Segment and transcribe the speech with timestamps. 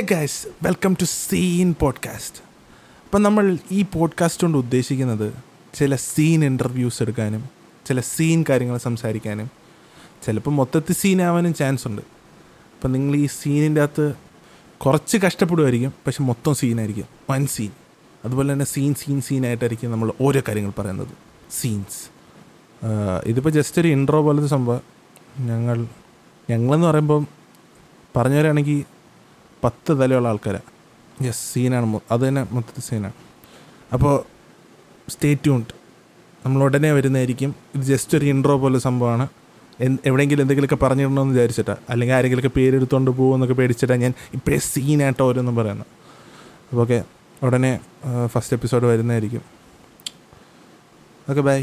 [0.00, 2.38] Hey guys welcome to scene podcast
[3.04, 5.32] അപ്പം നമ്മൾ ഈ പോഡ്കാസ്റ്റ് കൊണ്ട് ഉദ്ദേശിക്കുന്നത്
[5.74, 7.48] ചില സീൻ ഇന്റർവ്യൂസ് എടുക്കാനും
[7.86, 9.50] ചില സീൻ കാര്യങ്ങൾ സംസാരിക്കാനും
[10.26, 12.02] ചിലപ്പോൾ മൊത്തത്തിൽ സീനാവാനും ചാൻസ് ഉണ്ട്.
[12.74, 14.14] അപ്പം നിങ്ങൾ ഈ സീനിന്റെ അകത്ത്
[14.78, 17.70] കുറച്ച് കഷ്ടപ്പെടുമായിരിക്കും പക്ഷെ മൊത്തം സീനായിരിക്കും വൺ സീൻ
[18.24, 21.14] അതുപോലെ തന്നെ സീൻ സീൻ സീനായിട്ടായിരിക്കും നമ്മൾ ഓരോ കാര്യങ്ങൾ പറയുന്നത്.
[21.60, 22.00] സീൻസ്
[23.26, 24.80] ഇതിപ്പോൾ ജസ്റ്റ് ഒരു ഇൻട്രോ പോലത്തെ സംഭവം.
[25.40, 25.86] ഞങ്ങൾ
[26.50, 27.26] ഞങ്ങളെന്ന് പറയുമ്പം
[28.16, 28.99] പറഞ്ഞവരാണെങ്കിൽ
[29.64, 30.68] പത്ത് തലയുള്ള ആൾക്കാരാണ്
[31.26, 33.16] യെസ് സീനാണ് അത് തന്നെ മൊത്തത്തിൽ സീനാണ്.
[33.94, 34.14] അപ്പോൾ
[35.12, 35.74] സ്റ്റേ ട്യൂൺഡ്
[36.44, 37.50] നമ്മൾ ഉടനെ വരുന്നതായിരിക്കും.
[37.76, 39.26] ഇത് ജസ്റ്റ് ഒരു ഇൻട്രോ പോലെ സംഭവമാണ്.
[40.08, 45.86] എവിടെയെങ്കിലും എന്തെങ്കിലുമൊക്കെ പറഞ്ഞിടണമെന്ന് വിചാരിച്ചിട്ടാണ് അല്ലെങ്കിൽ ആരെങ്കിലുമൊക്കെ പേരെടുത്തുകൊണ്ട് പോകുമെന്നൊക്കെ പേടിച്ചിട്ടാണ് ഞാൻ ഇപ്പോഴേ സീനായിട്ട് ഓരോന്നും പറയുന്നത്
[46.70, 46.98] അപ്പോൾ ഓക്കെ
[47.46, 47.72] ഉടനെ
[48.32, 49.44] ഫസ്റ്റ് എപ്പിസോഡ് വരുന്നതായിരിക്കും.
[51.30, 51.60] Okay bye